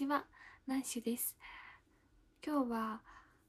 [0.00, 0.24] ちは、
[0.66, 1.36] ナンシュです。
[2.42, 3.02] 今日は、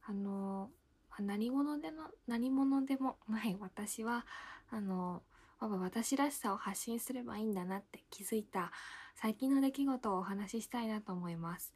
[0.05, 0.69] あの、
[1.17, 4.25] 何者での、何者でもない私は、
[4.69, 5.21] あの、
[5.61, 8.73] 私らしさを発信すればいいんだなって気づいた
[9.15, 11.73] 最近の出来事をお話ししたいなと思います。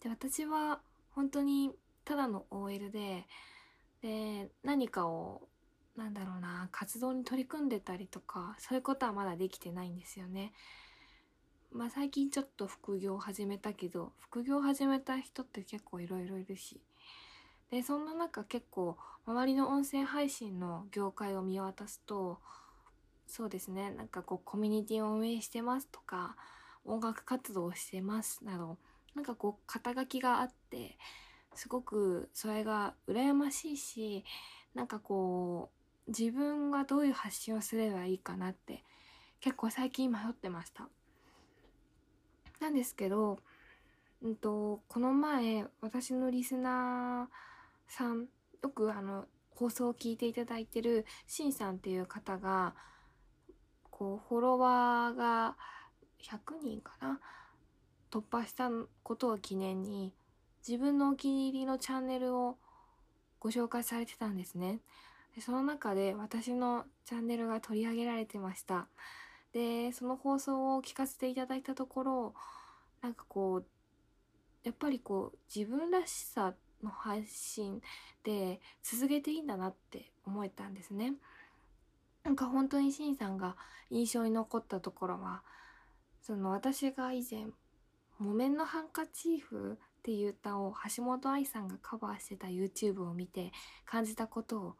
[0.00, 0.78] で、私は
[1.10, 1.72] 本当に
[2.04, 3.26] ただの OL で、
[4.02, 5.48] で、何かを、
[5.96, 10.52] なんだろうな、活動に取り組んでたりとか、そういうことはまだできてないんですよね。
[11.76, 16.80] まあ最近ちょっと副業を始めたけど副業を始めた人って結構いろいろいるし
[17.70, 22.38] でそんな中結構周りの音声配信の業界を見渡すと
[23.26, 26.36] そうですねなんかこうコミュニティを運営してますとか
[26.86, 28.78] 音楽活動をしてますなど
[29.14, 30.96] なんかこう肩書きがあって
[31.54, 34.24] すごくそれが羨ましいし
[34.74, 35.70] なんかこ
[36.06, 38.82] う自分がどういう発信をすればいいかなって
[39.40, 40.88] 結構最近迷ってました。
[42.66, 43.38] なんですけど、
[44.22, 48.26] うんと、この前、私のリスナーさん、
[48.60, 52.74] よくあの、放送を聞いていただいてる、しんさんっていう方が、
[53.88, 55.56] こう、フォロワーが
[56.20, 57.20] 100人かな？
[58.10, 58.68] 突破した
[59.04, 60.12] ことを記念に、
[60.66, 62.56] 自分のお気に入りのチャンネルを
[63.38, 64.80] ご紹介されてたんですね。
[65.36, 68.88] でその中で私のチャンネルが取り上げられてました。
[69.56, 72.34] でその放送を聞かせていただいたところ
[73.00, 73.66] なんかこう
[74.64, 76.52] やっぱりこう自分らしさ
[76.84, 77.80] の配信
[78.22, 81.14] で続けていいんだなって思えたんですね。
[82.22, 83.56] なんか本当にしんさんが
[83.88, 85.42] 印象に残ったところは
[86.20, 87.46] その私が以前
[88.20, 93.52] 「木綿のハンカチーフ」っていう歌を橋本愛さんがカバーしてた YouTube を見て
[93.86, 94.76] 感じたことを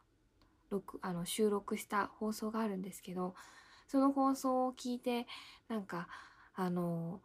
[0.69, 3.33] 録あの収録した放送があるんですけど
[3.87, 5.27] その放送を聞いて
[5.67, 6.07] なんか
[6.55, 7.21] あの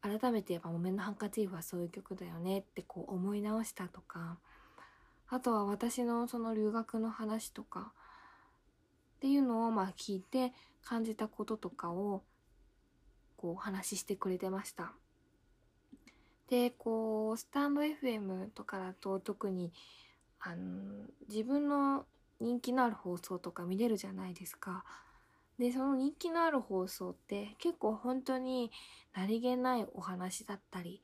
[0.00, 4.38] 改めてやっぱ「木綿のハンカチーフ」はそういう曲だよねってこう思い直したとか
[5.28, 7.92] あとは私のその留学の話とか
[9.16, 10.52] っていうのをまあ聞いて
[10.84, 12.22] 感じたこととかを
[13.36, 14.92] こうお話ししてくれてました。
[16.48, 19.72] でこうスタンド FM とかだと特に
[20.38, 22.06] あの自分の
[22.38, 24.84] 人気のある放送とか見れるじゃないですか。
[25.58, 28.70] で、その人気のある放送って結構本当に
[29.14, 31.02] 何気ないお話だったり、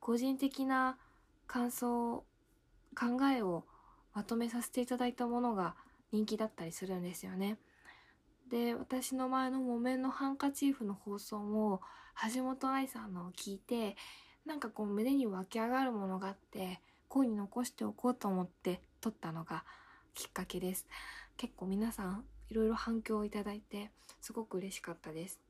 [0.00, 0.98] 個人的な
[1.46, 2.24] 感想、
[2.94, 3.64] 考えを
[4.14, 5.74] まとめさせていただいたものが
[6.12, 7.58] 人気だったりするんですよね。
[8.50, 11.80] で、私の前の木綿のハンカチーフの放送も
[12.34, 13.96] 橋本愛さんのを聞いて、
[14.46, 19.64] なんかこう胸に湧き上がるものがあって、声に残しておこうと思って撮ったのが
[20.14, 20.86] きっかけです。
[21.36, 25.40] 結構皆さんいろいろ反響をいただいてすごく嬉しかったです。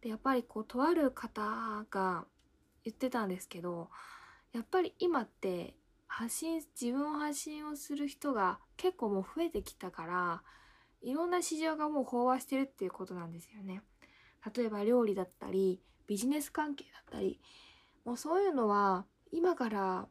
[0.00, 2.24] でやっぱりこうとある方が
[2.84, 3.88] 言ってたんですけど
[4.52, 5.74] やっぱり今って
[6.06, 10.42] 発信自分を発信をする人が結構もう増えてきたから
[11.02, 13.82] いろんな市場がもう飽和してるっていうことなんですよね。
[14.54, 17.40] 例えば料理だったりビジネス関係だったり
[18.04, 20.08] もうそういうのは今から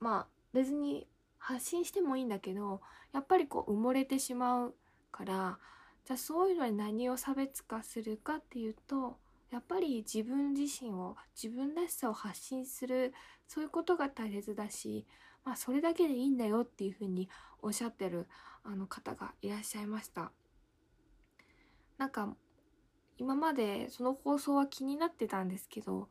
[0.00, 1.06] まあ別に
[1.38, 2.80] 発信してもいいんだけど
[3.12, 4.74] やっぱりこう埋もれてしまう
[5.20, 5.58] から
[6.06, 9.18] じゃあそういうのに何を差別化するかっていうと
[9.50, 13.12] やっぱり自分自身を自分らしさを発信する
[13.46, 15.06] そういうことが大切だし、
[15.44, 17.28] まあ、それだけでいいんだよっていうふうに
[17.60, 18.28] おっしゃってる
[18.64, 20.30] あの方がいらっしゃいました。
[21.98, 22.34] なんか
[23.18, 26.08] 今までその放送は気になってたんですけど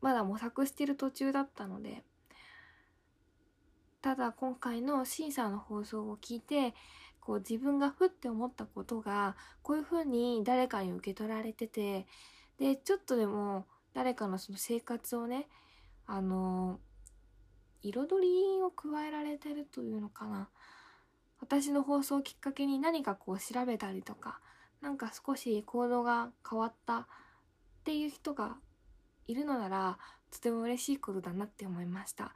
[0.00, 2.02] まだ模索してる途中だったので
[4.00, 6.74] ただ今回の審査の放送を聞いて
[7.24, 12.06] こう自分がふって思ったことがこういうふうに誰かに受け取られてて
[12.58, 15.46] でちょっとでも誰かのその生活をね
[16.06, 16.80] あの
[17.82, 20.48] 彩りを加えられてるというのかな。
[21.40, 24.38] 私の放送をきっかけに何かこう調べたりとか
[24.80, 27.06] なんか少し行動が変わったっ
[27.84, 28.56] ていう人が
[29.26, 29.98] いるのなら
[30.30, 32.32] とても嬉しいことだなって思いました。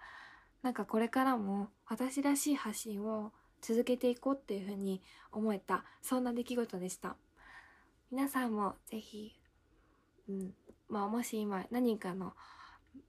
[0.63, 7.17] なんかこれからも私らしい発信を続けていこうっていうふうに思えたそんな出来事でした
[8.11, 9.33] 皆さんもぜひ、
[10.29, 10.55] うん
[10.89, 12.35] まあ、もし今何かの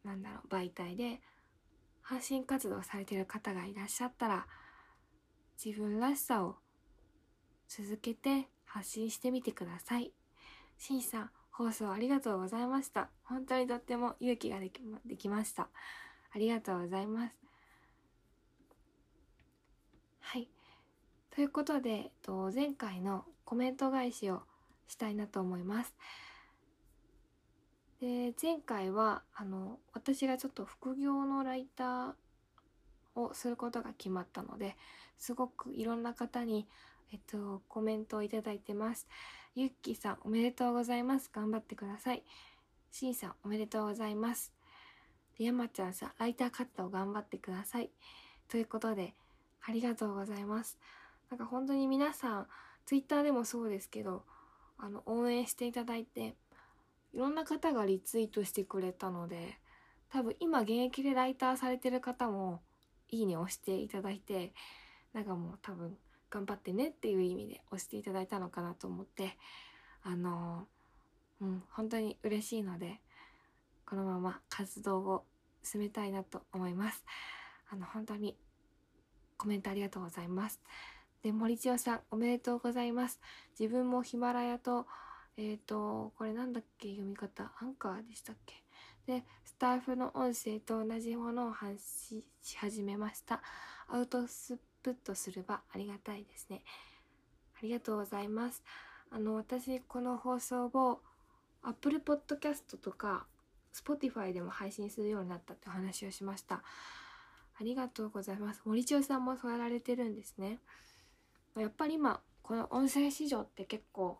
[0.03, 1.21] なんだろう媒体で
[2.01, 4.47] 発信活動されてる方がいらっしゃったら
[5.63, 6.55] 自分らしさを
[7.67, 10.11] 続けて発信してみてください。
[10.77, 13.09] しんさん、放送ありがとうございました。
[13.23, 14.69] 本当にとっても勇気がで
[15.17, 15.69] きました。
[16.33, 17.35] ありがとうございます。
[20.19, 20.47] はい。
[21.37, 24.41] ということで、えっと、前回のコメント返しを
[24.87, 25.93] したいなと思います。
[28.01, 32.13] で前回はあの私がちょっと副業のライター
[33.13, 34.75] をすることが決まったので
[35.19, 36.67] すごくいろんな方に、
[37.13, 39.07] えっと、コメントをいただいてます。
[39.53, 41.29] ゆっきーさんおめでとうございます。
[41.31, 42.23] 頑張ってください。
[42.91, 44.51] しんさんおめでとうございます。
[45.37, 47.91] で山ちゃんさんライターカットを頑張ってください。
[48.47, 49.13] ということで
[49.61, 50.79] ありがとうございます。
[51.29, 52.47] なんか本当に皆さん
[52.85, 54.23] ツイッターでもそうですけど
[54.77, 56.35] あの応援していただいて
[57.13, 59.57] いろんな方がリツイートしてくれたので
[60.09, 62.61] 多分今現役でライターされてる方も
[63.09, 64.53] いいね押していただいて
[65.13, 65.97] なんかもう多分
[66.29, 69.37] 頑張ってねっていう意味で押していただいたのかなと思って
[70.03, 70.67] あの
[71.41, 72.99] うん本当に嬉しいので
[73.85, 75.23] このまま活動を
[75.63, 77.03] 進めたいなと思います。
[77.69, 78.37] あの本当に
[79.37, 80.61] コメントありがとうございます。
[81.23, 83.19] で森千代さんおめでとうございます
[83.59, 84.85] 自分もヒマラヤと
[85.37, 88.55] えっ、ー、と、これなんだっけ読み方アンカーでしたっけ
[89.05, 91.75] で、スタッフの音声と同じものを発
[92.09, 93.41] 信し始めました。
[93.87, 96.63] アウトスプットすればありがたいですね。
[97.55, 98.63] ありがとうございます。
[99.11, 101.01] あの、私、この放送を
[101.61, 103.27] Apple Podcast とか
[103.75, 106.63] Spotify でも配信するようになったってお話をしました。
[107.59, 108.61] ありがとうございます。
[108.65, 110.57] 森千代さんもそうやられてるんですね。
[111.61, 114.19] やっぱり今、この音声市場って結構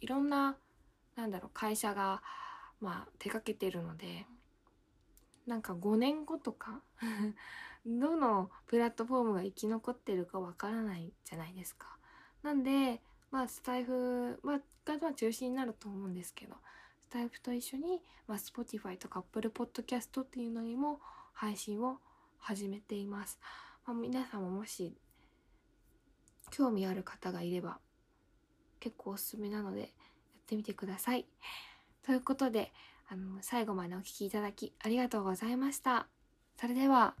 [0.00, 0.56] いろんな
[1.16, 2.22] なんだろう会社が
[2.80, 4.26] まあ手掛けてるので
[5.46, 6.80] なんか5年後とか
[7.84, 11.98] どのプラットフォームが生き残ってるかわからないじゃないですか。
[12.42, 16.54] なんでまあスタイフ、まあ、がま中心になると思うんですけど
[17.00, 21.00] スタイフと一緒に、まあ、Spotify とか Apple Podcast っていうのにも
[21.32, 21.98] 配信を
[22.38, 23.38] 始めています。
[23.86, 24.96] まあ、皆さんももし
[26.50, 27.78] 興味ある方がいれば
[28.80, 29.90] 結構おすすめなのでやっ
[30.46, 31.26] てみてください。
[32.04, 32.72] ということで
[33.08, 36.08] あの最後までお聴きいただきありがとうございました。
[36.60, 37.14] それでは。